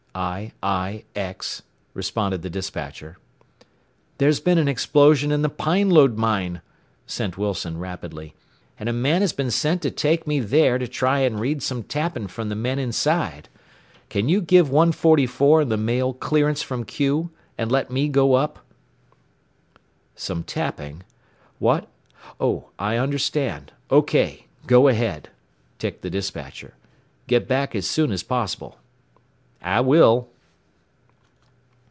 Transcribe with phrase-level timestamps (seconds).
[0.13, 1.61] "I, I, X,"
[1.93, 3.17] responded the despatcher.
[4.17, 6.59] "There has been an explosion at the Pine Lode mine,"
[7.07, 8.35] sent Wilson rapidly,
[8.77, 11.83] "and a man has been sent to take me there to try and read some
[11.83, 13.47] tapping from the men inside.
[14.09, 18.59] Can you give 144 and the Mail clearance from Q and let me go up?"
[20.13, 21.03] "Some tapping?
[21.57, 21.87] What
[22.37, 23.71] Oh, I understand.
[23.89, 24.47] OK!
[24.67, 25.29] Go ahead,"
[25.79, 26.73] ticked the despatcher.
[27.27, 28.77] "Get back as soon as possible."
[29.63, 30.27] "I will."